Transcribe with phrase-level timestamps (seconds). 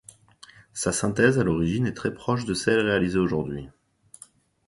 [0.73, 3.69] Sa synthèse à l'origine est très proche de celle réalisée aujourd'hui.